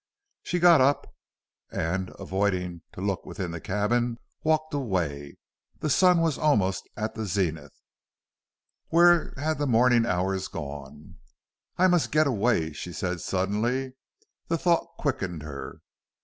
She 0.41 0.57
got 0.57 0.81
up 0.81 1.13
and, 1.71 2.09
avoiding 2.17 2.81
to 2.93 3.01
look 3.01 3.23
within 3.23 3.51
the 3.51 3.59
cabin, 3.61 4.17
walked 4.43 4.73
away. 4.73 5.37
The 5.77 5.91
sun 5.91 6.21
was 6.21 6.39
almost 6.39 6.89
at 6.97 7.13
the 7.13 7.27
zenith. 7.27 7.79
Where 8.87 9.31
had 9.37 9.59
the 9.59 9.67
morning 9.67 10.07
hours 10.07 10.47
gone? 10.47 11.19
"I 11.77 11.85
must 11.85 12.09
get 12.11 12.25
away," 12.25 12.73
she 12.73 12.93
said, 12.93 13.21
suddenly. 13.21 13.93
The 14.47 14.57
thought 14.57 14.87
quickened 14.97 15.43
her. 15.43 15.81